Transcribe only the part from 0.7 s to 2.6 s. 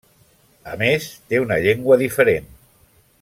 A més, té una llengua diferent.